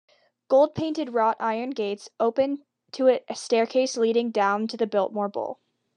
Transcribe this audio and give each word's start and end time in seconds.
Gold-painted 0.47 1.13
wrought 1.13 1.37
iron 1.39 1.69
gates 1.69 2.09
open 2.19 2.65
to 2.93 3.07
a 3.27 3.35
staircase 3.35 3.97
leading 3.97 4.31
down 4.31 4.65
to 4.69 4.75
the 4.75 4.87
Biltmore 4.87 5.29
Bowl. 5.29 5.59